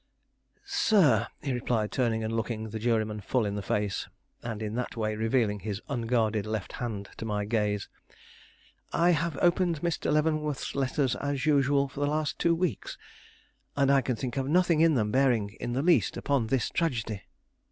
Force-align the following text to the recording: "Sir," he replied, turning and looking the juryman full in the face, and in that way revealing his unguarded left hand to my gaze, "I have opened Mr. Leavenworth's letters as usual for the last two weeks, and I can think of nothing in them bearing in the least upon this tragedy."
"Sir," 0.65 1.27
he 1.43 1.53
replied, 1.53 1.91
turning 1.91 2.23
and 2.23 2.35
looking 2.35 2.69
the 2.71 2.79
juryman 2.79 3.21
full 3.21 3.45
in 3.45 3.53
the 3.53 3.61
face, 3.61 4.07
and 4.41 4.63
in 4.63 4.73
that 4.73 4.97
way 4.97 5.15
revealing 5.15 5.59
his 5.59 5.79
unguarded 5.89 6.47
left 6.47 6.71
hand 6.81 7.09
to 7.17 7.23
my 7.23 7.45
gaze, 7.45 7.87
"I 8.91 9.11
have 9.11 9.37
opened 9.43 9.81
Mr. 9.83 10.11
Leavenworth's 10.11 10.73
letters 10.73 11.15
as 11.17 11.45
usual 11.45 11.87
for 11.87 11.99
the 11.99 12.07
last 12.09 12.39
two 12.39 12.55
weeks, 12.55 12.97
and 13.75 13.91
I 13.91 14.01
can 14.01 14.15
think 14.15 14.37
of 14.37 14.47
nothing 14.49 14.81
in 14.81 14.95
them 14.95 15.11
bearing 15.11 15.51
in 15.59 15.73
the 15.73 15.83
least 15.83 16.17
upon 16.17 16.47
this 16.47 16.71
tragedy." 16.71 17.21